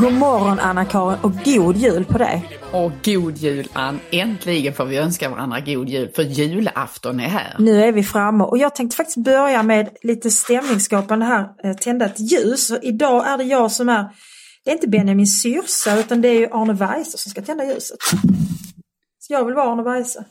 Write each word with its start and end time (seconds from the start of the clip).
God 0.00 0.12
morgon 0.12 0.58
Anna-Karin 0.58 1.18
och 1.22 1.32
god 1.44 1.76
jul 1.76 2.04
på 2.04 2.18
dig. 2.18 2.58
Och 2.72 2.92
god 3.04 3.36
jul 3.36 3.68
Ann! 3.72 4.00
Äntligen 4.10 4.74
får 4.74 4.84
vi 4.84 4.96
önska 4.96 5.30
varandra 5.30 5.60
god 5.60 5.88
jul 5.88 6.10
för 6.14 6.22
julafton 6.22 7.20
är 7.20 7.28
här. 7.28 7.56
Nu 7.58 7.82
är 7.82 7.92
vi 7.92 8.02
framme 8.02 8.44
och 8.44 8.58
jag 8.58 8.74
tänkte 8.74 8.96
faktiskt 8.96 9.16
börja 9.16 9.62
med 9.62 9.88
lite 10.02 10.30
stämningsskapande 10.30 11.26
här, 11.26 11.48
eh, 11.64 11.76
tända 11.76 12.06
ett 12.06 12.20
ljus. 12.20 12.70
Och 12.70 12.78
idag 12.82 13.26
är 13.26 13.38
det 13.38 13.44
jag 13.44 13.72
som 13.72 13.88
är, 13.88 14.08
det 14.64 14.70
är 14.70 14.74
inte 14.74 14.88
Benjamin 14.88 15.26
Syrsa 15.26 15.98
utan 15.98 16.20
det 16.20 16.28
är 16.28 16.38
ju 16.38 16.46
Arne 16.52 16.72
Weise 16.72 17.18
som 17.18 17.30
ska 17.30 17.42
tända 17.42 17.64
ljuset. 17.64 17.98
Så 19.18 19.32
jag 19.32 19.44
vill 19.44 19.54
vara 19.54 19.72
Arne 19.72 19.82
Weise. 19.82 20.24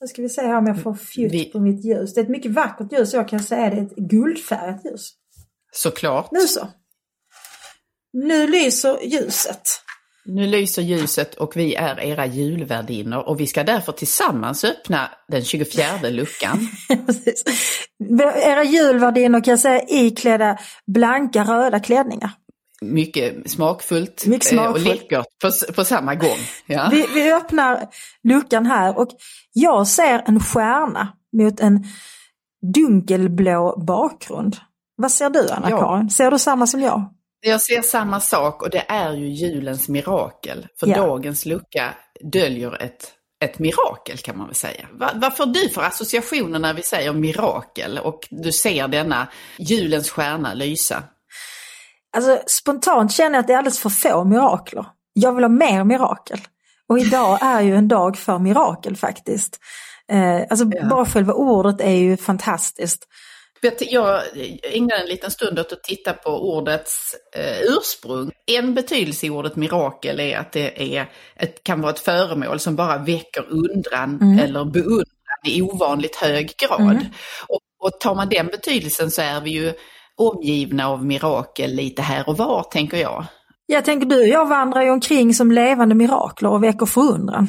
Nu 0.00 0.06
ska 0.06 0.22
vi 0.22 0.28
se 0.28 0.40
här 0.42 0.58
om 0.58 0.66
jag 0.66 0.82
får 0.82 0.94
fjutt 0.94 1.32
Vi- 1.32 1.44
på 1.44 1.60
mitt 1.60 1.84
ljus. 1.84 2.14
Det 2.14 2.20
är 2.20 2.24
ett 2.24 2.30
mycket 2.30 2.50
vackert 2.52 2.92
ljus 2.92 3.12
jag 3.14 3.28
kan 3.28 3.40
säga 3.40 3.70
det 3.70 3.76
är 3.76 3.82
ett 3.82 3.96
guldfärgat 3.96 4.84
ljus. 4.84 5.10
Såklart. 5.72 6.28
Nu 6.32 6.40
så. 6.40 6.68
Nu 8.12 8.46
lyser 8.46 8.98
ljuset. 9.02 9.62
Nu 10.24 10.46
lyser 10.46 10.82
ljuset 10.82 11.34
och 11.34 11.56
vi 11.56 11.74
är 11.74 12.00
era 12.00 12.26
julvärdinnor 12.26 13.18
och 13.18 13.40
vi 13.40 13.46
ska 13.46 13.64
därför 13.64 13.92
tillsammans 13.92 14.64
öppna 14.64 15.10
den 15.28 15.44
24 15.44 15.84
luckan. 16.10 16.58
Era 18.42 18.64
julvärdinnor 18.64 19.40
kan 19.44 19.52
jag 19.52 19.60
säga 19.60 19.82
iklädda 19.88 20.58
blanka 20.86 21.42
röda 21.44 21.80
klänningar. 21.80 22.30
Mycket 22.80 23.50
smakfullt, 23.50 24.26
Mycket 24.26 24.52
eh, 24.52 24.58
och 24.58 24.64
smakfullt. 24.80 24.86
läckert 24.88 25.26
på, 25.42 25.72
på 25.72 25.84
samma 25.84 26.14
gång. 26.14 26.36
Ja. 26.66 26.88
Vi, 26.90 27.06
vi 27.14 27.32
öppnar 27.32 27.88
luckan 28.28 28.66
här 28.66 28.98
och 28.98 29.08
jag 29.52 29.88
ser 29.88 30.24
en 30.26 30.40
stjärna 30.40 31.08
mot 31.36 31.60
en 31.60 31.84
dunkelblå 32.74 33.82
bakgrund. 33.86 34.56
Vad 34.96 35.12
ser 35.12 35.30
du 35.30 35.48
Anna-Karin? 35.50 36.10
Ser 36.10 36.30
du 36.30 36.38
samma 36.38 36.66
som 36.66 36.80
jag? 36.80 37.14
Jag 37.40 37.60
ser 37.62 37.82
samma 37.82 38.20
sak 38.20 38.62
och 38.62 38.70
det 38.70 38.84
är 38.88 39.12
ju 39.12 39.26
julens 39.28 39.88
mirakel. 39.88 40.66
För 40.80 40.86
Ja. 40.86 40.96
dagens 40.96 41.46
lucka 41.46 41.94
döljer 42.32 42.82
ett, 42.82 43.12
ett 43.44 43.58
mirakel 43.58 44.18
kan 44.18 44.38
man 44.38 44.46
väl 44.46 44.54
säga. 44.54 44.86
Va, 44.92 45.10
vad 45.14 45.36
får 45.36 45.46
du 45.46 45.68
för 45.68 45.82
associationer 45.82 46.58
när 46.58 46.74
vi 46.74 46.82
säger 46.82 47.12
mirakel 47.12 47.98
och 47.98 48.28
du 48.30 48.52
ser 48.52 48.88
denna 48.88 49.28
julens 49.58 50.10
stjärna 50.10 50.54
lysa? 50.54 51.02
Alltså 52.16 52.42
spontant 52.46 53.12
känner 53.12 53.34
jag 53.34 53.40
att 53.40 53.46
det 53.46 53.52
är 53.52 53.58
alldeles 53.58 53.78
för 53.78 53.88
få 53.88 54.24
mirakler. 54.24 54.86
Jag 55.12 55.34
vill 55.34 55.44
ha 55.44 55.48
mer 55.48 55.84
mirakel. 55.84 56.38
Och 56.88 56.98
idag 56.98 57.38
är 57.42 57.60
ju 57.60 57.74
en 57.76 57.88
dag 57.88 58.18
för 58.18 58.38
mirakel 58.38 58.96
faktiskt. 58.96 59.58
Eh, 60.12 60.40
alltså 60.50 60.64
Ja. 60.70 60.88
bara 60.88 61.06
själva 61.06 61.32
ordet 61.32 61.80
är 61.80 61.94
ju 61.94 62.16
fantastiskt. 62.16 63.06
Jag 63.80 64.22
ägnade 64.62 65.02
en 65.02 65.08
liten 65.08 65.30
stund 65.30 65.58
åt 65.58 65.72
att 65.72 65.82
titta 65.82 66.12
på 66.12 66.30
ordets 66.30 67.16
eh, 67.36 67.60
ursprung. 67.78 68.30
En 68.46 68.74
betydelse 68.74 69.26
i 69.26 69.30
ordet 69.30 69.56
mirakel 69.56 70.20
är 70.20 70.38
att 70.38 70.52
det 70.52 70.96
är 70.96 71.10
ett, 71.36 71.62
kan 71.62 71.80
vara 71.80 71.92
ett 71.92 71.98
föremål 71.98 72.58
som 72.60 72.76
bara 72.76 72.98
väcker 72.98 73.46
undran 73.50 74.38
eller 74.42 74.64
beundran 74.64 75.04
i 75.46 75.62
ovanligt 75.62 76.16
hög 76.16 76.54
grad. 76.56 77.06
Och, 77.48 77.60
och 77.80 78.00
tar 78.00 78.14
man 78.14 78.28
den 78.28 78.46
betydelsen 78.46 79.10
så 79.10 79.22
är 79.22 79.40
vi 79.40 79.50
ju 79.50 79.72
omgivna 80.18 80.88
av 80.88 81.04
mirakel 81.04 81.74
lite 81.74 82.02
här 82.02 82.28
och 82.28 82.36
var, 82.36 82.62
tänker 82.62 82.96
jag. 82.96 83.26
Jag 83.66 83.84
tänker 83.84 84.06
du 84.06 84.20
och 84.20 84.28
jag 84.28 84.46
vandrar 84.46 84.82
ju 84.82 84.90
omkring 84.90 85.34
som 85.34 85.52
levande 85.52 85.94
mirakler 85.94 86.50
och 86.50 86.64
väcker 86.64 86.86
förundran. 86.86 87.48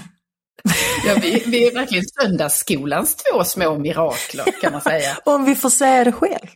Ja, 1.06 1.16
vi, 1.22 1.44
vi 1.46 1.68
är 1.68 1.74
verkligen 1.74 2.06
söndagsskolans 2.22 3.16
två 3.16 3.44
små 3.44 3.78
mirakler 3.78 4.46
kan 4.62 4.72
man 4.72 4.82
säga. 4.82 5.18
Om 5.26 5.46
vi 5.46 5.56
får 5.56 5.70
säga 5.70 6.04
det 6.04 6.12
själv. 6.12 6.48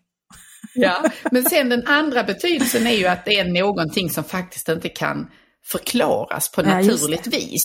Ja, 0.75 1.03
men 1.31 1.43
sen 1.43 1.69
den 1.69 1.87
andra 1.87 2.23
betydelsen 2.23 2.87
är 2.87 2.95
ju 2.95 3.07
att 3.07 3.25
det 3.25 3.39
är 3.39 3.45
någonting 3.45 4.09
som 4.09 4.23
faktiskt 4.23 4.69
inte 4.69 4.89
kan 4.89 5.27
förklaras 5.71 6.51
på 6.51 6.61
Ja, 6.61 6.65
naturligt 6.65 7.27
vis. 7.27 7.63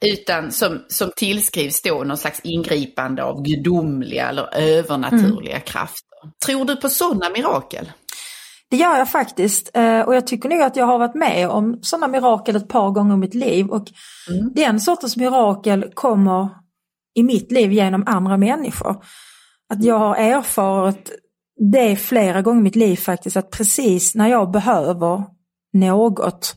Utan 0.00 0.52
som, 0.52 0.84
som 0.88 1.10
tillskrivs 1.16 1.82
då 1.82 2.04
någon 2.04 2.16
slags 2.16 2.40
ingripande 2.44 3.24
av 3.24 3.42
gudomliga 3.42 4.28
eller 4.28 4.54
övernaturliga 4.54 5.60
krafter. 5.60 6.13
Tror 6.46 6.64
du 6.64 6.76
på 6.76 6.88
sådana 6.88 7.30
mirakel? 7.30 7.92
Det 8.70 8.76
gör 8.76 8.98
jag 8.98 9.10
faktiskt 9.10 9.70
eh, 9.74 10.00
och 10.00 10.14
jag 10.14 10.26
tycker 10.26 10.48
nog 10.48 10.60
att 10.60 10.76
jag 10.76 10.86
har 10.86 10.98
varit 10.98 11.14
med 11.14 11.48
om 11.50 11.78
sådana 11.82 12.08
mirakel 12.08 12.56
ett 12.56 12.68
par 12.68 12.90
gånger 12.90 13.14
i 13.14 13.18
mitt 13.18 13.34
liv 13.34 13.66
och 13.66 13.88
den 14.54 14.80
sortens 14.80 15.16
mirakel 15.16 15.90
kommer 15.94 16.48
i 17.14 17.22
mitt 17.22 17.52
liv 17.52 17.72
genom 17.72 18.04
andra 18.06 18.36
människor. 18.36 19.04
Att 19.74 19.84
jag 19.84 19.98
har 19.98 20.16
erfarit 20.16 21.10
det 21.72 21.96
flera 21.96 22.42
gånger 22.42 22.60
i 22.60 22.62
mitt 22.62 22.76
liv 22.76 22.96
faktiskt 22.96 23.36
att 23.36 23.50
precis 23.50 24.14
när 24.14 24.28
jag 24.28 24.50
behöver 24.50 25.24
något 25.72 26.56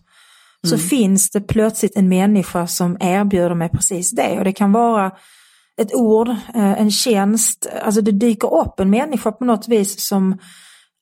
så 0.67 0.77
finns 0.77 1.29
det 1.29 1.41
plötsligt 1.41 1.95
en 1.95 2.09
människa 2.09 2.67
som 2.67 2.97
erbjuder 2.99 3.55
mig 3.55 3.69
precis 3.69 4.11
det 4.11 4.37
och 4.37 4.43
det 4.43 4.53
kan 4.53 4.71
vara 4.71 5.11
ett 5.81 5.95
ord, 5.95 6.29
eh, 6.29 6.81
en 6.81 6.91
tjänst, 6.91 7.67
alltså 7.81 8.01
det 8.01 8.11
dyker 8.11 8.53
upp 8.53 8.79
en 8.79 8.89
människa 8.89 9.31
på 9.31 9.45
något 9.45 9.67
vis 9.67 10.07
som 10.07 10.37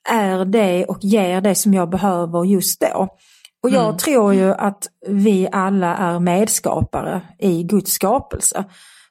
är 0.09 0.46
det 0.46 0.86
och 0.86 0.97
ger 1.02 1.41
det 1.41 1.56
som 1.56 1.74
jag 1.74 1.90
behöver 1.90 2.46
just 2.46 2.81
då. 2.81 3.08
Och 3.64 3.69
jag 3.69 4.00
tror 4.00 4.34
ju 4.34 4.53
att 4.53 4.88
vi 5.08 5.47
alla 5.52 5.96
är 5.96 6.19
medskapare 6.19 7.22
i 7.40 7.64
Guds 7.64 7.91
skapelse. 7.91 8.66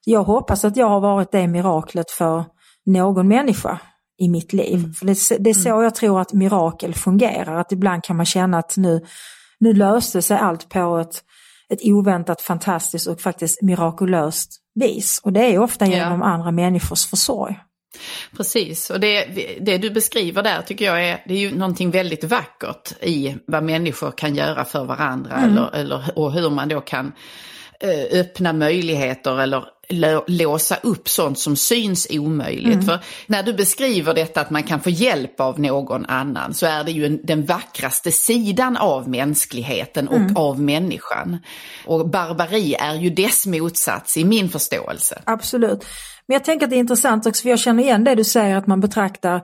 Jag 0.05 0.25
hoppas 0.25 0.65
att 0.65 0.77
jag 0.77 0.89
har 0.89 1.01
varit 1.01 1.33
det 1.33 1.47
miraklet 1.47 2.11
för 2.11 2.45
någon 2.87 3.29
människa 3.29 3.81
i 4.19 4.29
mitt 4.29 4.53
liv. 4.53 4.93
För 4.95 5.07
det, 5.07 5.45
det 5.45 5.51
är 5.51 5.55
så 5.55 5.69
jag 5.69 5.95
tror 5.95 6.21
att 6.21 6.33
mirakel 6.33 6.95
fungerar, 6.95 7.61
att 7.61 7.73
ibland 7.73 8.05
kan 8.05 8.17
man 8.17 8.27
känna 8.27 8.59
att 8.59 8.77
nu, 8.77 9.05
nu 9.61 9.73
löste 9.73 10.23
sig 10.23 10.39
allt 10.39 10.69
på 10.69 10.99
ett, 10.99 11.25
ett 11.69 11.81
oväntat, 11.83 12.41
fantastiskt 12.41 13.07
och 13.07 13.21
faktiskt 13.21 13.63
mirakulöst 13.63 14.64
vis. 14.75 15.21
Och 15.25 15.33
det 15.33 15.41
är 15.41 15.59
ofta 15.59 15.87
genom 15.87 16.23
andra 16.23 16.51
människors 16.51 17.07
försorg. 17.07 17.59
Precis, 18.37 18.91
och 18.91 19.01
det, 19.01 19.25
det 19.61 19.79
du 19.79 19.91
beskriver 19.91 20.43
där 20.43 20.63
tycker 20.63 20.85
jag 20.85 21.05
är, 21.09 21.23
det 21.29 21.35
är 21.35 21.39
ju 21.39 21.57
någonting 21.57 21.91
väldigt 21.91 22.25
vackert 22.25 22.93
i 23.03 23.37
vad 23.47 23.63
människor 23.63 24.11
kan 24.11 24.35
göra 24.35 24.65
för 24.65 24.85
varandra 24.85 25.37
eller, 25.37 25.75
eller, 25.75 26.19
och 26.19 26.33
hur 26.33 26.51
man 26.51 26.69
då 26.69 26.81
kan 26.81 27.13
öppna 28.13 28.53
möjligheter 28.53 29.41
eller 29.41 29.65
lå- 29.89 30.25
låsa 30.27 30.77
upp 30.83 31.09
sånt 31.09 31.39
som 31.39 31.57
syns 31.57 32.07
omöjligt. 32.11 32.87
För 32.87 32.99
när 33.27 33.43
du 33.43 33.53
beskriver 33.53 34.15
detta 34.15 34.41
att 34.41 34.51
man 34.51 34.63
kan 34.63 34.81
få 34.81 34.91
hjälp 34.91 35.41
av 35.41 35.61
någon 35.61 36.07
annan 36.07 36.55
så 36.55 36.67
är 36.67 36.85
det 36.85 36.91
ju 36.91 37.07
en, 37.07 37.21
den 37.23 37.45
vackraste 37.45 38.13
sidan 38.13 38.77
av 38.77 39.09
mänskligheten 39.09 40.09
och 40.09 40.41
av 40.43 40.61
människan. 40.61 41.39
Och 41.87 42.09
barbari 42.09 42.75
är 42.75 42.95
ju 42.95 43.11
dess 43.11 43.47
motsats 43.47 44.17
i 44.17 44.25
min 44.25 44.49
förståelse. 44.49 45.23
Absolut. 45.25 45.85
Men 46.27 46.35
jag 46.35 46.45
tänker 46.45 46.67
att 46.67 46.71
det 46.71 46.77
är 46.77 46.81
intressant 46.81 47.27
också 47.27 47.43
för 47.43 47.49
jag 47.49 47.59
känner 47.59 47.83
igen 47.83 48.05
det 48.05 48.15
du 48.15 48.25
säger 48.25 48.57
att 48.57 48.67
man 48.67 48.81
betraktar 48.81 49.41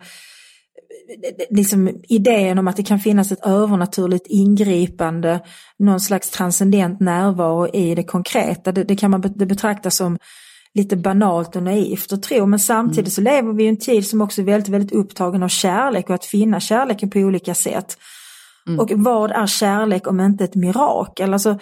liksom 1.50 1.90
idén 2.08 2.58
om 2.58 2.68
att 2.68 2.76
det 2.76 2.82
kan 2.82 2.98
finnas 2.98 3.32
ett 3.32 3.46
övernaturligt 3.46 4.26
ingripande, 4.26 5.40
någon 5.78 6.00
slags 6.00 6.30
transcendent 6.30 7.00
närvaro 7.00 7.68
i 7.68 7.94
det 7.94 8.02
konkreta. 8.02 8.72
Det, 8.72 8.84
det 8.84 8.96
kan 8.96 9.10
man 9.10 9.20
be- 9.20 9.32
det 9.34 9.46
betraktas 9.46 9.96
som 9.96 10.18
lite 10.74 10.96
banalt 10.96 11.56
och 11.56 11.62
naivt 11.62 12.12
och 12.12 12.22
tro. 12.22 12.46
Men 12.46 12.58
samtidigt 12.58 13.12
så 13.12 13.20
lever 13.20 13.52
vi 13.52 13.64
i 13.64 13.68
en 13.68 13.76
tid 13.76 14.06
som 14.06 14.20
också 14.20 14.40
är 14.40 14.44
väldigt, 14.44 14.68
väldigt 14.68 14.92
upptagen 14.92 15.42
av 15.42 15.48
kärlek 15.48 16.08
och 16.08 16.14
att 16.14 16.24
finna 16.24 16.60
kärleken 16.60 17.10
på 17.10 17.18
olika 17.18 17.54
sätt. 17.54 17.96
Och 18.78 18.92
vad 18.94 19.30
är 19.30 19.46
kärlek 19.46 20.06
om 20.06 20.20
inte 20.20 20.44
ett 20.44 20.54
mirakel? 20.54 21.32
Alltså 21.32 21.58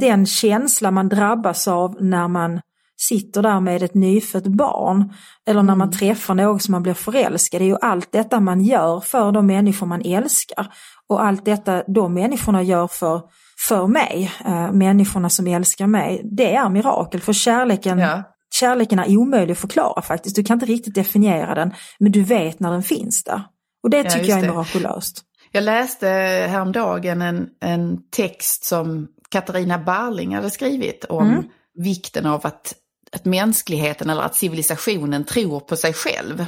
den 0.00 0.26
känsla 0.26 0.90
man 0.90 1.08
drabbas 1.08 1.68
av 1.68 1.96
när 2.00 2.28
man 2.28 2.60
sitter 3.08 3.42
där 3.42 3.60
med 3.60 3.82
ett 3.82 3.94
nyfött 3.94 4.46
barn 4.46 5.12
eller 5.46 5.62
när 5.62 5.74
man 5.74 5.90
träffar 5.90 6.34
någon 6.34 6.60
som 6.60 6.72
man 6.72 6.82
blir 6.82 6.94
förälskad. 6.94 7.60
Det 7.60 7.64
är 7.64 7.68
ju 7.68 7.76
allt 7.80 8.12
detta 8.12 8.40
man 8.40 8.60
gör 8.60 9.00
för 9.00 9.32
de 9.32 9.46
människor 9.46 9.86
man 9.86 10.02
älskar 10.04 10.72
och 11.08 11.24
allt 11.24 11.44
detta 11.44 11.82
de 11.86 12.14
människorna 12.14 12.62
gör 12.62 12.86
för, 12.86 13.22
för 13.68 13.86
mig, 13.86 14.32
äh, 14.44 14.72
människorna 14.72 15.30
som 15.30 15.46
älskar 15.46 15.86
mig. 15.86 16.20
Det 16.24 16.54
är 16.54 16.68
mirakel 16.68 17.20
för 17.20 17.32
kärleken, 17.32 17.98
Ja. 17.98 18.22
kärleken 18.54 18.98
är 18.98 19.16
omöjlig 19.16 19.52
att 19.52 19.58
förklara 19.58 20.02
faktiskt. 20.02 20.36
Du 20.36 20.44
kan 20.44 20.54
inte 20.54 20.66
riktigt 20.66 20.94
definiera 20.94 21.54
den 21.54 21.72
men 21.98 22.12
du 22.12 22.22
vet 22.22 22.60
när 22.60 22.70
den 22.72 22.82
finns 22.82 23.24
där. 23.24 23.42
Och 23.82 23.90
det 23.90 23.96
Ja, 23.96 24.02
tycker 24.04 24.18
just 24.18 24.28
jag 24.28 24.38
är 24.38 24.42
det. 24.42 24.48
mirakulöst. 24.48 25.22
Jag 25.52 25.64
läste 25.64 26.06
häromdagen 26.50 27.22
en, 27.22 27.48
en 27.60 27.98
text 28.16 28.64
som 28.64 29.06
Katarina 29.28 29.78
Barling 29.78 30.34
hade 30.34 30.50
skrivit 30.50 31.04
om 31.04 31.44
vikten 31.78 32.26
av 32.26 32.46
att, 32.46 32.74
att 33.12 33.24
mänskligheten 33.24 34.10
eller 34.10 34.22
att 34.22 34.36
civilisationen 34.36 35.24
tror 35.24 35.60
på 35.60 35.76
sig 35.76 35.92
själv. 35.92 36.46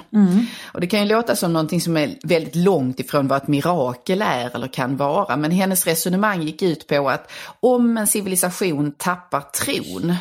Och 0.65 0.81
det 0.81 0.87
kan 0.87 1.01
ju 1.01 1.07
låta 1.07 1.37
som 1.37 1.53
någonting 1.53 1.81
som 1.81 1.97
är 1.97 2.19
väldigt 2.23 2.57
långt 2.57 3.01
ifrån 3.01 3.29
vad 3.29 3.43
ett 3.43 3.49
mirakel 3.49 4.23
är 4.23 4.55
eller 4.55 4.69
kan 4.69 4.97
vara. 4.97 5.37
Men 5.37 5.51
hennes 5.51 5.87
resonemang 5.87 6.43
gick 6.43 6.63
ut 6.63 6.87
på 6.87 7.09
att 7.09 7.33
om 7.61 7.99
en 7.99 8.07
civilisation 8.07 8.93
tappar 8.93 9.41
tron 9.41 10.15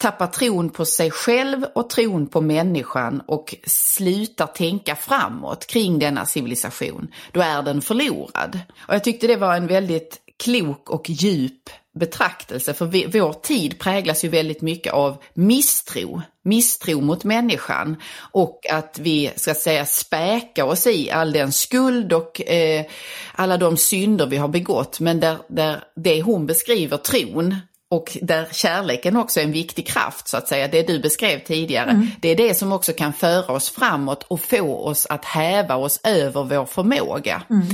tappar 0.00 0.26
tron 0.26 0.70
på 0.70 0.84
sig 0.84 1.10
själv 1.10 1.64
och 1.74 1.90
tron 1.90 2.26
på 2.26 2.40
människan 2.40 3.22
och 3.26 3.54
slutar 3.66 4.46
tänka 4.46 4.96
framåt 4.96 5.66
kring 5.66 5.98
denna 5.98 6.26
civilisation, 6.26 7.08
då 7.32 7.40
är 7.40 7.62
den 7.62 7.82
förlorad. 7.82 8.58
Och 8.80 8.94
jag 8.94 9.04
tyckte 9.04 9.26
det 9.26 9.36
var 9.36 9.56
en 9.56 9.66
väldigt 9.66 10.20
klok 10.36 10.90
och 10.90 11.10
djup 11.10 11.70
betraktelse, 11.98 12.74
för 12.74 12.86
vi, 12.86 13.06
vår 13.06 13.32
tid 13.32 13.78
präglas 13.78 14.24
ju 14.24 14.28
väldigt 14.28 14.62
mycket 14.62 14.92
av 14.92 15.22
misstro, 15.34 16.22
misstro 16.44 17.00
mot 17.00 17.24
människan 17.24 17.96
och 18.32 18.66
att 18.70 18.98
vi 18.98 19.30
ska 19.36 19.54
säga 19.54 19.86
späka 19.86 20.64
oss 20.64 20.86
i 20.86 21.10
all 21.10 21.32
den 21.32 21.52
skuld 21.52 22.12
och 22.12 22.40
eh, 22.40 22.84
alla 23.32 23.56
de 23.56 23.76
synder 23.76 24.26
vi 24.26 24.36
har 24.36 24.48
begått, 24.48 25.00
men 25.00 25.20
där, 25.20 25.36
där 25.48 25.84
det 25.96 26.22
hon 26.22 26.46
beskriver, 26.46 26.96
tron, 26.96 27.56
och 27.90 28.18
där 28.22 28.48
kärleken 28.52 29.16
också 29.16 29.40
är 29.40 29.44
en 29.44 29.52
viktig 29.52 29.86
kraft 29.86 30.28
så 30.28 30.36
att 30.36 30.48
säga, 30.48 30.68
det 30.68 30.82
du 30.82 30.98
beskrev 30.98 31.38
tidigare. 31.38 31.90
Mm. 31.90 32.06
Det 32.20 32.28
är 32.28 32.36
det 32.36 32.54
som 32.54 32.72
också 32.72 32.92
kan 32.92 33.12
föra 33.12 33.52
oss 33.52 33.70
framåt 33.70 34.22
och 34.22 34.40
få 34.40 34.84
oss 34.84 35.06
att 35.06 35.24
häva 35.24 35.76
oss 35.76 36.00
över 36.04 36.44
vår 36.44 36.66
förmåga. 36.66 37.42
Mm 37.50 37.66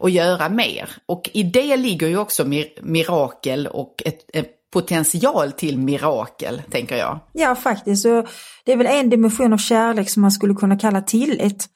och 0.00 0.10
göra 0.10 0.48
mer. 0.48 0.90
Och 1.06 1.30
i 1.32 1.42
det 1.42 1.76
ligger 1.76 2.06
ju 2.06 2.18
också 2.18 2.44
mir 2.44 2.66
mirakel 2.82 3.66
och 3.66 4.02
ett, 4.04 4.20
ett 4.32 4.50
potential 4.72 5.52
till 5.52 5.78
mirakel, 5.78 6.62
tänker 6.70 6.96
jag. 6.96 7.20
Ja, 7.32 7.54
faktiskt. 7.54 8.06
Och 8.06 8.26
det 8.64 8.72
är 8.72 8.76
väl 8.76 8.86
en 8.86 9.10
dimension 9.10 9.52
av 9.52 9.58
kärlek 9.58 10.10
som 10.10 10.20
man 10.22 10.32
skulle 10.32 10.54
kunna 10.54 10.78
kalla 10.78 11.00
tillit. 11.00 11.66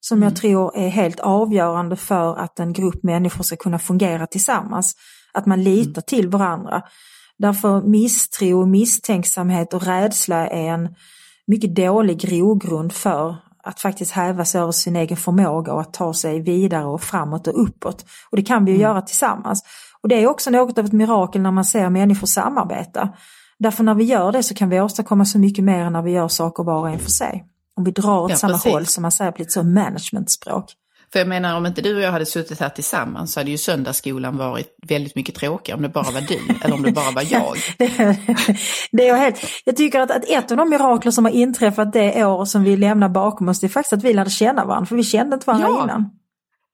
Som 0.00 0.18
mm. 0.18 0.28
jag 0.28 0.36
tror 0.36 0.76
är 0.76 0.88
helt 0.88 1.20
avgörande 1.20 1.96
för 1.96 2.36
att 2.36 2.58
en 2.58 2.72
grupp 2.72 3.02
människor 3.02 3.42
ska 3.42 3.56
kunna 3.56 3.78
fungera 3.78 4.26
tillsammans. 4.26 4.94
Att 5.32 5.46
man 5.46 5.62
litar 5.62 5.90
mm. 5.90 6.02
till 6.06 6.28
varandra. 6.28 6.82
Därför 7.38 7.82
misstro, 7.82 8.66
misstänksamhet 8.66 9.74
och 9.74 9.82
rädsla 9.82 10.48
är 10.48 10.68
en 10.68 10.94
mycket 11.46 11.76
dålig 11.76 12.20
grogrund 12.20 12.92
för 12.92 13.36
att 13.62 13.80
faktiskt 13.80 14.10
häva 14.10 14.44
sig 14.44 14.60
över 14.60 14.72
sin 14.72 14.96
egen 14.96 15.16
förmåga 15.16 15.72
och 15.72 15.80
att 15.80 15.92
ta 15.92 16.14
sig 16.14 16.40
vidare 16.40 16.84
och 16.84 17.02
framåt 17.02 17.46
och 17.46 17.62
uppåt. 17.62 18.04
Och 18.30 18.36
det 18.36 18.42
kan 18.42 18.64
vi 18.64 18.70
ju 18.70 18.76
mm. 18.76 18.82
göra 18.82 19.02
tillsammans. 19.02 19.64
Och 20.02 20.08
det 20.08 20.22
är 20.22 20.26
också 20.26 20.50
något 20.50 20.78
av 20.78 20.84
ett 20.84 20.92
mirakel 20.92 21.42
när 21.42 21.50
man 21.50 21.64
ser 21.64 21.90
människor 21.90 22.26
samarbeta. 22.26 23.08
Därför 23.58 23.84
när 23.84 23.94
vi 23.94 24.04
gör 24.04 24.32
det 24.32 24.42
så 24.42 24.54
kan 24.54 24.68
vi 24.68 24.80
åstadkomma 24.80 25.24
så 25.24 25.38
mycket 25.38 25.64
mer 25.64 25.78
än 25.78 25.92
när 25.92 26.02
vi 26.02 26.10
gör 26.10 26.28
saker 26.28 26.64
var 26.64 26.80
och 26.80 26.90
en 26.90 26.98
för 26.98 27.10
sig. 27.10 27.44
Om 27.76 27.84
vi 27.84 27.90
drar 27.90 28.20
åt 28.20 28.30
ja, 28.30 28.36
samma 28.36 28.52
precis. 28.52 28.72
håll 28.72 28.86
som 28.86 29.02
man 29.02 29.12
säger 29.12 29.32
på 29.32 29.38
lite 29.38 29.52
så 29.52 29.62
managementspråk. 29.62 30.72
För 31.12 31.18
jag 31.18 31.28
menar 31.28 31.56
om 31.56 31.66
inte 31.66 31.82
du 31.82 31.96
och 31.96 32.02
jag 32.02 32.12
hade 32.12 32.26
suttit 32.26 32.60
här 32.60 32.68
tillsammans 32.68 33.32
så 33.32 33.40
hade 33.40 33.50
ju 33.50 33.58
söndagsskolan 33.58 34.36
varit 34.36 34.76
väldigt 34.88 35.14
mycket 35.14 35.34
tråkigare 35.34 35.76
om 35.76 35.82
det 35.82 35.88
bara 35.88 36.10
var 36.10 36.20
du 36.20 36.38
eller 36.64 36.74
om 36.74 36.82
det 36.82 36.92
bara 36.92 37.10
var 37.10 37.24
jag. 37.32 37.56
det 38.92 39.08
är 39.08 39.16
helt, 39.16 39.44
jag 39.64 39.76
tycker 39.76 40.00
att, 40.00 40.10
att 40.10 40.24
ett 40.28 40.50
av 40.50 40.56
de 40.56 40.70
mirakler 40.70 41.12
som 41.12 41.24
har 41.24 41.32
inträffat 41.32 41.92
det 41.92 42.24
år 42.24 42.44
som 42.44 42.64
vi 42.64 42.76
lämnar 42.76 43.08
bakom 43.08 43.48
oss 43.48 43.60
det 43.60 43.66
är 43.66 43.68
faktiskt 43.68 43.92
att 43.92 44.04
vi 44.04 44.12
lärde 44.12 44.30
känna 44.30 44.64
varandra 44.64 44.86
för 44.86 44.96
vi 44.96 45.04
kände 45.04 45.34
inte 45.34 45.46
varandra 45.46 45.68
ja. 45.68 45.82
innan. 45.82 46.10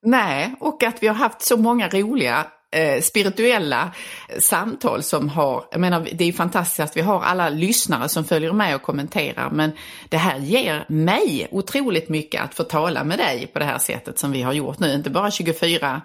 Nej, 0.06 0.54
och 0.60 0.82
att 0.82 1.02
vi 1.02 1.06
har 1.06 1.14
haft 1.14 1.42
så 1.42 1.56
många 1.56 1.88
roliga 1.88 2.46
eh, 2.74 3.00
spirituella 3.00 3.90
samtal 4.38 5.02
som 5.02 5.28
har, 5.28 5.64
jag 5.70 5.80
menar 5.80 6.08
det 6.12 6.24
är 6.24 6.32
fantastiskt 6.32 6.80
att 6.80 6.96
vi 6.96 7.00
har 7.00 7.22
alla 7.22 7.48
lyssnare 7.48 8.08
som 8.08 8.24
följer 8.24 8.52
med 8.52 8.74
och 8.74 8.82
kommenterar 8.82 9.50
men 9.50 9.72
det 10.08 10.16
här 10.16 10.38
ger 10.38 10.84
mig 10.88 11.48
otroligt 11.50 12.08
mycket 12.08 12.42
att 12.42 12.54
få 12.54 12.62
tala 12.62 13.04
med 13.04 13.18
dig 13.18 13.46
på 13.46 13.58
det 13.58 13.64
här 13.64 13.78
sättet 13.78 14.18
som 14.18 14.32
vi 14.32 14.42
har 14.42 14.52
gjort 14.52 14.78
nu, 14.78 14.94
inte 14.94 15.10
bara 15.10 15.30
24 15.30 16.02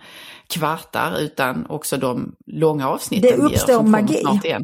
kvartar 0.47 1.19
utan 1.19 1.65
också 1.69 1.97
de 1.97 2.35
långa 2.47 2.89
avsnitten. 2.89 3.39
Det 3.39 3.45
uppstår 3.45 3.83
magi. 3.83 4.23
Ja. 4.43 4.59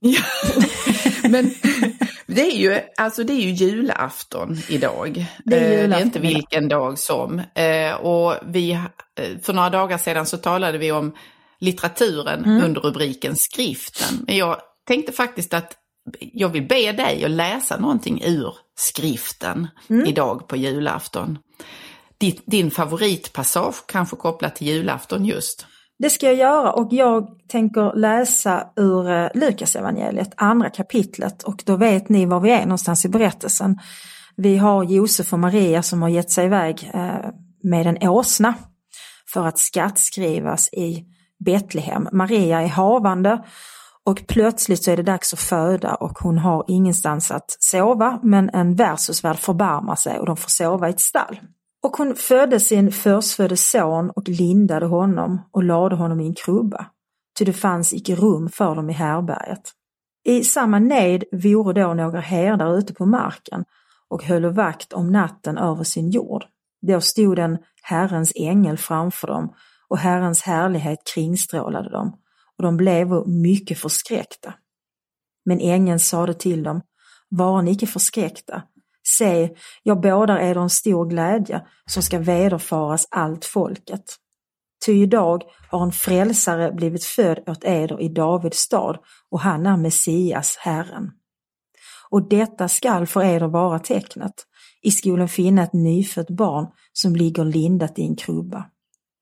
men 1.28 1.50
det 2.26 2.40
är, 2.40 2.56
ju, 2.56 2.80
alltså 2.96 3.24
det 3.24 3.32
är 3.32 3.40
ju 3.40 3.50
julafton 3.50 4.56
idag. 4.68 5.26
Det 5.44 5.56
är, 5.56 5.82
julafton. 5.82 5.82
Eh, 5.82 5.88
det 5.88 5.96
är 5.96 6.04
inte 6.04 6.18
vilken 6.18 6.68
dag 6.68 6.98
som. 6.98 7.42
Eh, 7.54 7.94
och 7.94 8.34
vi, 8.46 8.80
för 9.42 9.52
några 9.52 9.70
dagar 9.70 9.98
sedan 9.98 10.26
så 10.26 10.36
talade 10.36 10.78
vi 10.78 10.92
om 10.92 11.12
litteraturen 11.60 12.44
mm. 12.44 12.64
under 12.64 12.80
rubriken 12.80 13.36
skriften. 13.36 14.24
Men 14.26 14.36
jag 14.36 14.56
tänkte 14.86 15.12
faktiskt 15.12 15.54
att 15.54 15.74
jag 16.20 16.48
vill 16.48 16.68
be 16.68 16.92
dig 16.92 17.24
att 17.24 17.30
läsa 17.30 17.76
någonting 17.76 18.22
ur 18.24 18.54
skriften 18.76 19.68
mm. 19.90 20.06
idag 20.06 20.48
på 20.48 20.56
julafton. 20.56 21.38
Din, 22.18 22.40
din 22.44 22.70
favoritpassage 22.70 23.86
kanske 23.86 24.16
kopplat 24.16 24.56
till 24.56 24.66
julafton 24.66 25.24
just. 25.24 25.66
Det 25.98 26.10
ska 26.10 26.26
jag 26.26 26.34
göra 26.34 26.72
och 26.72 26.88
jag 26.92 27.28
tänker 27.48 27.96
läsa 27.96 28.66
ur 28.76 29.10
eh, 29.10 29.28
Lukasevangeliet, 29.34 30.32
andra 30.36 30.70
kapitlet 30.70 31.42
och 31.42 31.62
då 31.66 31.76
vet 31.76 32.08
ni 32.08 32.26
var 32.26 32.40
vi 32.40 32.50
är 32.50 32.62
någonstans 32.62 33.04
i 33.04 33.08
berättelsen. 33.08 33.78
Vi 34.36 34.56
har 34.56 34.84
Josef 34.84 35.32
och 35.32 35.38
Maria 35.38 35.82
som 35.82 36.02
har 36.02 36.08
gett 36.08 36.30
sig 36.30 36.46
iväg 36.46 36.90
eh, 36.94 37.30
med 37.62 37.86
en 37.86 38.08
åsna 38.08 38.54
för 39.32 39.46
att 39.46 39.58
skattskrivas 39.58 40.68
i 40.72 41.04
Betlehem. 41.44 42.08
Maria 42.12 42.62
är 42.62 42.68
havande 42.68 43.44
och 44.04 44.24
plötsligt 44.28 44.84
så 44.84 44.90
är 44.90 44.96
det 44.96 45.02
dags 45.02 45.32
att 45.32 45.40
föda 45.40 45.94
och 45.94 46.18
hon 46.18 46.38
har 46.38 46.64
ingenstans 46.68 47.30
att 47.30 47.56
sova 47.58 48.20
men 48.22 48.50
en 48.50 48.74
värdshusvärd 48.74 49.38
förbarmar 49.38 49.94
sig 49.94 50.18
och 50.18 50.26
de 50.26 50.36
får 50.36 50.50
sova 50.50 50.88
i 50.88 50.90
ett 50.90 51.00
stall. 51.00 51.40
Och 51.82 51.96
hon 51.96 52.14
födde 52.14 52.60
sin 52.60 52.92
förstfödde 52.92 53.56
son 53.56 54.10
och 54.10 54.28
lindade 54.28 54.86
honom 54.86 55.40
och 55.52 55.62
lade 55.62 55.96
honom 55.96 56.20
i 56.20 56.26
en 56.26 56.34
krubba, 56.34 56.86
ty 57.38 57.44
det 57.44 57.52
fanns 57.52 57.92
icke 57.92 58.14
rum 58.14 58.48
för 58.48 58.74
dem 58.74 58.90
i 58.90 58.92
härberget. 58.92 59.72
I 60.24 60.44
samma 60.44 60.78
nejd 60.78 61.24
vore 61.32 61.82
då 61.82 61.94
några 61.94 62.20
herdar 62.20 62.78
ute 62.78 62.94
på 62.94 63.06
marken 63.06 63.64
och 64.08 64.24
höll 64.24 64.46
vakt 64.46 64.92
om 64.92 65.12
natten 65.12 65.58
över 65.58 65.84
sin 65.84 66.10
jord. 66.10 66.44
Då 66.86 67.00
stod 67.00 67.38
en 67.38 67.58
Herrens 67.82 68.32
ängel 68.36 68.78
framför 68.78 69.26
dem 69.26 69.54
och 69.90 69.98
Herrens 69.98 70.42
härlighet 70.42 70.98
kringstrålade 71.14 71.90
dem 71.90 72.16
och 72.58 72.62
de 72.64 72.76
blev 72.76 73.28
mycket 73.28 73.78
förskräckta. 73.78 74.54
Men 75.44 75.60
ängeln 75.60 75.98
sade 75.98 76.34
till 76.34 76.62
dem, 76.62 76.80
var 77.28 77.62
ni 77.62 77.70
icke 77.70 77.86
förskräckta, 77.86 78.62
se, 79.16 79.50
jag 79.82 80.00
bådar 80.00 80.38
er 80.38 80.58
en 80.58 80.70
stor 80.70 81.06
glädje 81.06 81.66
som 81.90 82.02
ska 82.02 82.18
vederfaras 82.18 83.08
allt 83.10 83.44
folket. 83.44 84.04
Ty 84.86 85.02
idag 85.02 85.42
har 85.70 85.82
en 85.82 85.92
frälsare 85.92 86.72
blivit 86.72 87.04
född 87.04 87.38
åt 87.46 87.64
eder 87.64 88.00
i 88.00 88.08
Davids 88.08 88.58
stad 88.58 88.98
och 89.30 89.40
han 89.40 89.66
är 89.66 89.76
Messias, 89.76 90.56
Herren. 90.56 91.10
Och 92.10 92.28
detta 92.28 92.68
skall 92.68 93.06
för 93.06 93.22
eder 93.22 93.48
vara 93.48 93.78
tecknet. 93.78 94.34
I 94.82 94.90
skolan 94.90 95.28
finna 95.28 95.62
ett 95.62 95.72
nyfött 95.72 96.30
barn 96.30 96.66
som 96.92 97.16
ligger 97.16 97.44
lindat 97.44 97.98
i 97.98 98.02
en 98.02 98.16
krubba. 98.16 98.64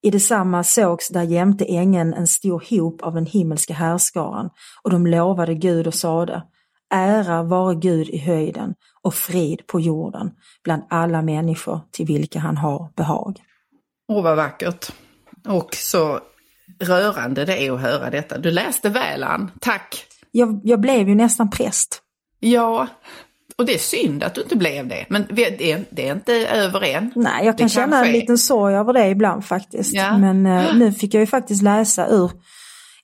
I 0.06 0.10
detsamma 0.10 0.64
sågs 0.64 1.08
där 1.08 1.22
jämte 1.22 1.64
ängeln 1.64 2.14
en 2.14 2.26
stor 2.26 2.64
hop 2.70 3.02
av 3.02 3.14
den 3.14 3.26
himmelska 3.26 3.74
härskaran 3.74 4.50
och 4.82 4.90
de 4.90 5.06
lovade 5.06 5.54
Gud 5.54 5.86
och 5.86 5.94
sade 5.94 6.42
Ära 6.94 7.42
vare 7.42 7.74
Gud 7.74 8.08
i 8.08 8.18
höjden 8.18 8.74
och 9.02 9.14
frid 9.14 9.66
på 9.66 9.80
jorden 9.80 10.30
bland 10.64 10.82
alla 10.90 11.22
människor 11.22 11.80
till 11.90 12.06
vilka 12.06 12.38
han 12.38 12.56
har 12.56 12.88
behag. 12.96 13.40
Åh, 14.08 14.22
vad 14.22 14.36
vackert. 14.36 14.92
Och 15.48 15.74
så 15.74 16.20
rörande 16.80 17.44
det 17.44 17.66
är 17.66 17.72
att 17.72 17.80
höra 17.80 18.10
detta. 18.10 18.38
Du 18.38 18.50
läste 18.50 18.88
väl, 18.88 19.22
Ann. 19.24 19.50
Tack! 19.60 20.06
Jag, 20.30 20.60
jag 20.64 20.80
blev 20.80 21.08
ju 21.08 21.14
nästan 21.14 21.50
präst. 21.50 22.02
Ja, 22.40 22.88
och 23.58 23.66
det 23.66 23.74
är 23.74 23.78
synd 23.78 24.22
att 24.22 24.34
du 24.34 24.42
inte 24.42 24.56
blev 24.56 24.88
det, 24.88 25.06
men 25.08 25.26
det 25.30 25.72
är, 25.72 25.84
det 25.90 26.08
är 26.08 26.12
inte 26.12 26.34
över 26.34 26.84
än. 26.84 27.12
Nej, 27.14 27.46
jag 27.46 27.58
kan 27.58 27.68
känna 27.68 28.04
en 28.04 28.12
liten 28.12 28.38
sorg 28.38 28.74
över 28.74 28.92
det 28.92 29.08
ibland 29.08 29.44
faktiskt. 29.44 29.94
Ja. 29.94 30.18
Men 30.18 30.46
eh, 30.46 30.74
nu 30.76 30.92
fick 30.92 31.14
jag 31.14 31.20
ju 31.20 31.26
faktiskt 31.26 31.62
läsa 31.62 32.08
ur 32.08 32.30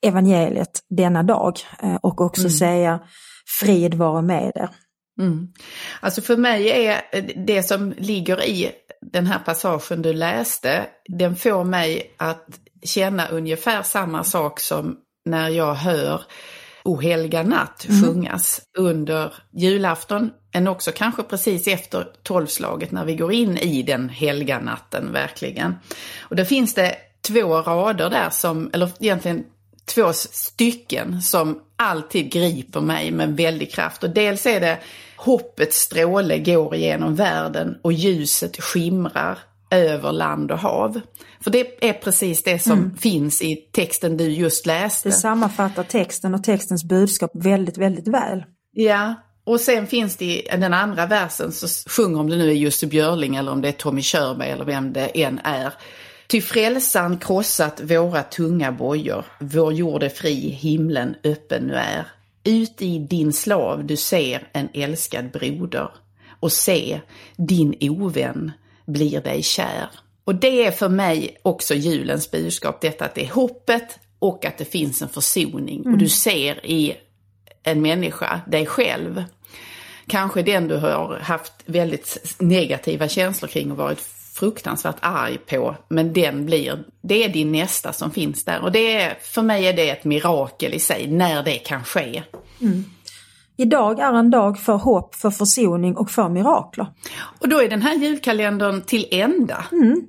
evangeliet 0.02 0.80
denna 0.90 1.22
dag 1.22 1.58
eh, 1.82 1.94
och 1.94 2.20
också 2.20 2.42
mm. 2.42 2.50
säga 2.50 3.00
frid 3.60 3.94
vare 3.94 4.22
med 4.22 4.52
er. 4.54 4.68
Mm. 5.20 5.48
Alltså 6.00 6.22
för 6.22 6.36
mig 6.36 6.86
är 6.86 7.02
det 7.46 7.62
som 7.62 7.94
ligger 7.98 8.44
i 8.44 8.70
den 9.12 9.26
här 9.26 9.38
passagen 9.38 10.02
du 10.02 10.12
läste, 10.12 10.86
den 11.08 11.36
får 11.36 11.64
mig 11.64 12.14
att 12.16 12.46
känna 12.82 13.28
ungefär 13.28 13.82
samma 13.82 14.24
sak 14.24 14.60
som 14.60 14.96
när 15.24 15.48
jag 15.48 15.74
hör 15.74 16.22
O 16.84 17.00
helga 17.00 17.42
natt 17.42 17.86
mm. 17.88 18.02
sjungas 18.02 18.60
under 18.78 19.34
julafton, 19.50 20.30
men 20.52 20.68
också 20.68 20.92
kanske 20.92 21.22
precis 21.22 21.66
efter 21.66 22.06
tolvslaget 22.22 22.90
när 22.90 23.04
vi 23.04 23.16
går 23.16 23.32
in 23.32 23.58
i 23.58 23.82
den 23.82 24.08
helga 24.08 24.60
natten 24.60 25.12
verkligen. 25.12 25.74
Och 26.20 26.36
då 26.36 26.44
finns 26.44 26.74
det 26.74 26.96
två 27.26 27.56
rader 27.56 28.10
där 28.10 28.30
som, 28.30 28.70
eller 28.72 28.90
egentligen 29.00 29.44
två 29.84 30.12
stycken 30.12 31.22
som 31.22 31.60
alltid 31.76 32.32
griper 32.32 32.80
mig 32.80 33.10
med 33.10 33.36
väldig 33.36 33.72
kraft. 33.72 34.04
Och 34.04 34.10
dels 34.10 34.46
är 34.46 34.60
det 34.60 34.78
hoppets 35.16 35.76
stråle 35.76 36.38
går 36.38 36.74
igenom 36.74 37.14
världen 37.14 37.78
och 37.82 37.92
ljuset 37.92 38.62
skimrar 38.62 39.38
över 39.72 40.12
land 40.12 40.50
och 40.50 40.58
hav. 40.58 41.00
För 41.40 41.50
det 41.50 41.88
är 41.88 41.92
precis 41.92 42.42
det 42.42 42.58
som 42.58 42.78
mm. 42.78 42.96
finns 42.96 43.42
i 43.42 43.56
texten 43.56 44.16
du 44.16 44.24
just 44.24 44.66
läste. 44.66 45.08
Det 45.08 45.12
sammanfattar 45.12 45.82
texten 45.82 46.34
och 46.34 46.44
textens 46.44 46.84
budskap 46.84 47.30
väldigt, 47.34 47.78
väldigt 47.78 48.08
väl. 48.08 48.44
Ja, 48.72 49.14
och 49.44 49.60
sen 49.60 49.86
finns 49.86 50.16
det 50.16 50.24
i 50.24 50.48
den 50.58 50.74
andra 50.74 51.06
versen 51.06 51.52
så 51.52 51.90
sjunger 51.90 52.20
om 52.20 52.30
det 52.30 52.36
nu 52.36 52.50
är 52.50 52.54
Jussi 52.54 52.86
Björling 52.86 53.36
eller 53.36 53.52
om 53.52 53.60
det 53.60 53.68
är 53.68 53.72
Tommy 53.72 54.02
Körberg 54.02 54.50
eller 54.50 54.64
vem 54.64 54.92
det 54.92 55.22
än 55.22 55.40
är. 55.44 55.72
Ty 56.26 56.40
frälsaren 56.40 57.18
krossat 57.18 57.80
våra 57.80 58.22
tunga 58.22 58.72
bojor, 58.72 59.24
vår 59.40 59.72
jord 59.72 60.02
är 60.02 60.08
fri, 60.08 60.48
himlen 60.48 61.14
öppen 61.24 61.62
nu 61.66 61.74
är. 61.74 62.06
Ut 62.44 62.82
i 62.82 62.98
din 62.98 63.32
slav 63.32 63.86
du 63.86 63.96
ser 63.96 64.48
en 64.52 64.68
älskad 64.74 65.30
broder 65.30 65.90
och 66.40 66.52
se, 66.52 67.00
din 67.36 67.74
ovän 67.80 68.52
blir 68.86 69.20
dig 69.20 69.42
kär. 69.42 69.88
Och 70.24 70.34
det 70.34 70.66
är 70.66 70.70
för 70.70 70.88
mig 70.88 71.38
också 71.42 71.74
julens 71.74 72.30
budskap, 72.30 72.80
detta 72.80 73.04
att 73.04 73.14
det 73.14 73.24
är 73.24 73.30
hoppet 73.30 73.98
och 74.18 74.44
att 74.44 74.58
det 74.58 74.64
finns 74.64 75.02
en 75.02 75.08
försoning. 75.08 75.80
Mm. 75.80 75.92
Och 75.92 75.98
du 75.98 76.08
ser 76.08 76.66
i 76.66 76.96
en 77.62 77.82
människa 77.82 78.40
dig 78.46 78.66
själv. 78.66 79.24
Kanske 80.06 80.42
den 80.42 80.68
du 80.68 80.76
har 80.76 81.18
haft 81.22 81.52
väldigt 81.66 82.34
negativa 82.38 83.08
känslor 83.08 83.48
kring 83.48 83.70
och 83.70 83.76
varit 83.76 84.00
fruktansvärt 84.34 84.96
arg 85.00 85.38
på, 85.38 85.76
men 85.88 86.12
den 86.12 86.46
blir, 86.46 86.84
det 87.02 87.24
är 87.24 87.28
din 87.28 87.52
nästa 87.52 87.92
som 87.92 88.10
finns 88.10 88.44
där. 88.44 88.60
Och 88.60 88.72
det 88.72 88.96
är, 88.96 89.18
för 89.22 89.42
mig 89.42 89.66
är 89.66 89.72
det 89.72 89.90
ett 89.90 90.04
mirakel 90.04 90.74
i 90.74 90.78
sig, 90.78 91.06
när 91.06 91.42
det 91.42 91.58
kan 91.58 91.84
ske. 91.84 92.22
Mm. 92.60 92.84
Idag 93.56 93.98
är 93.98 94.12
en 94.12 94.30
dag 94.30 94.58
för 94.58 94.76
hopp, 94.76 95.14
för 95.14 95.30
försoning 95.30 95.96
och 95.96 96.10
för 96.10 96.28
mirakler. 96.28 96.86
Och 97.40 97.48
då 97.48 97.62
är 97.62 97.68
den 97.68 97.82
här 97.82 97.94
julkalendern 97.94 98.82
till 98.82 99.06
ända. 99.10 99.64
Mm. 99.72 100.02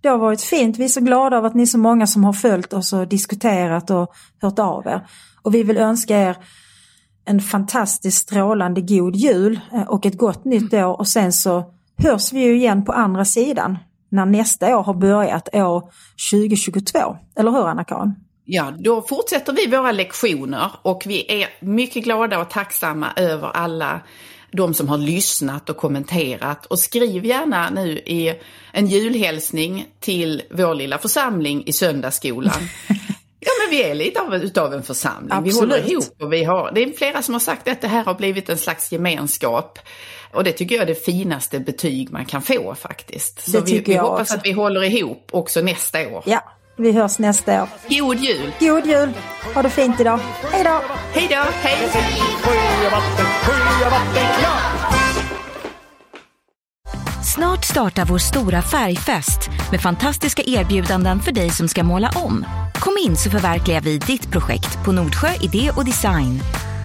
Det 0.00 0.08
har 0.08 0.18
varit 0.18 0.42
fint. 0.42 0.78
Vi 0.78 0.84
är 0.84 0.88
så 0.88 1.00
glada 1.00 1.36
över 1.36 1.48
att 1.48 1.54
ni 1.54 1.62
är 1.62 1.66
så 1.66 1.78
många 1.78 2.06
som 2.06 2.24
har 2.24 2.32
följt 2.32 2.72
oss 2.72 2.92
och 2.92 3.08
diskuterat 3.08 3.90
och 3.90 4.12
hört 4.40 4.58
av 4.58 4.86
er. 4.86 5.06
Och 5.42 5.54
vi 5.54 5.62
vill 5.62 5.76
önska 5.76 6.18
er 6.18 6.36
en 7.24 7.40
fantastiskt 7.40 8.22
strålande 8.22 8.80
god 8.80 9.16
jul 9.16 9.60
eh, 9.72 9.82
och 9.82 10.06
ett 10.06 10.18
gott 10.18 10.44
nytt 10.44 10.74
år 10.74 10.98
och 10.98 11.08
sen 11.08 11.32
så 11.32 11.64
hörs 11.98 12.32
vi 12.32 12.40
ju 12.40 12.56
igen 12.56 12.84
på 12.84 12.92
andra 12.92 13.24
sidan 13.24 13.78
när 14.10 14.26
nästa 14.26 14.78
år 14.78 14.82
har 14.82 14.94
börjat, 14.94 15.48
år 15.52 15.90
2022. 16.32 16.98
Eller 17.36 17.50
hur 17.50 17.68
Anna-Karin? 17.68 18.14
Ja, 18.50 18.72
då 18.78 19.02
fortsätter 19.02 19.52
vi 19.52 19.66
våra 19.66 19.92
lektioner 19.92 20.70
och 20.82 21.02
vi 21.06 21.42
är 21.42 21.48
mycket 21.60 22.04
glada 22.04 22.38
och 22.38 22.50
tacksamma 22.50 23.12
över 23.16 23.48
alla 23.48 24.00
de 24.52 24.74
som 24.74 24.88
har 24.88 24.98
lyssnat 24.98 25.70
och 25.70 25.76
kommenterat. 25.76 26.66
Och 26.66 26.78
skriv 26.78 27.24
gärna 27.24 27.70
nu 27.70 27.98
i 27.98 28.34
en 28.72 28.86
julhälsning 28.86 29.86
till 30.00 30.42
vår 30.50 30.74
lilla 30.74 30.98
församling 30.98 31.62
i 31.66 31.72
söndagsskolan. 31.72 32.52
Ja 33.40 33.50
men 33.62 33.70
vi 33.70 33.82
är 33.82 33.94
lite 33.94 34.20
av, 34.20 34.34
utav 34.34 34.74
en 34.74 34.82
församling. 34.82 35.32
Absolut. 35.32 35.54
Vi 35.54 35.60
håller 35.60 35.90
ihop 35.90 36.22
och 36.22 36.32
vi 36.32 36.44
har, 36.44 36.72
det 36.74 36.82
är 36.82 36.92
flera 36.92 37.22
som 37.22 37.34
har 37.34 37.40
sagt 37.40 37.68
att 37.68 37.80
det 37.80 37.88
här 37.88 38.04
har 38.04 38.14
blivit 38.14 38.48
en 38.48 38.58
slags 38.58 38.92
gemenskap. 38.92 39.78
Och 40.32 40.44
det 40.44 40.52
tycker 40.52 40.74
jag 40.74 40.82
är 40.82 40.86
det 40.86 41.04
finaste 41.04 41.60
betyg 41.60 42.10
man 42.12 42.24
kan 42.24 42.42
få 42.42 42.74
faktiskt. 42.74 43.50
Så 43.50 43.60
vi, 43.60 43.78
vi 43.78 43.96
hoppas 43.96 44.20
också. 44.20 44.34
att 44.34 44.46
vi 44.46 44.52
håller 44.52 44.82
ihop 44.82 45.28
också 45.30 45.60
nästa 45.60 46.08
år. 46.08 46.22
Ja, 46.26 46.57
vi 46.78 46.92
hörs 46.92 47.18
nästa 47.18 47.62
år. 47.62 47.68
God 47.88 48.18
jul! 48.18 48.52
God 48.60 48.86
jul! 48.86 49.12
Ha 49.54 49.62
det 49.62 49.70
fint 49.70 50.00
idag. 50.00 50.20
Hej 50.52 50.64
då! 50.64 50.80
Hej 51.12 51.28
då! 51.30 51.44
Hej! 51.62 51.76
Snart 57.34 57.64
startar 57.64 58.04
vår 58.04 58.18
stora 58.18 58.62
färgfest 58.62 59.50
med 59.70 59.80
fantastiska 59.80 60.42
erbjudanden 60.46 61.20
för 61.20 61.32
dig 61.32 61.50
som 61.50 61.68
ska 61.68 61.84
måla 61.84 62.10
om. 62.14 62.44
Kom 62.74 62.96
in 63.06 63.16
så 63.16 63.30
förverkligar 63.30 63.80
vi 63.80 63.98
ditt 63.98 64.30
projekt 64.30 64.84
på 64.84 64.92
Nordsjö 64.92 65.28
Idé 65.40 65.70
och 65.76 65.84
Design. 65.84 66.40